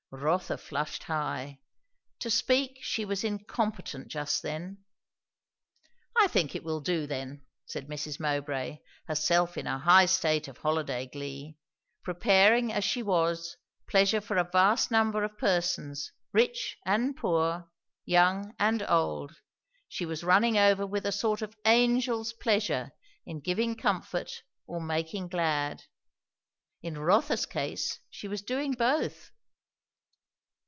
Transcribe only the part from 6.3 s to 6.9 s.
it will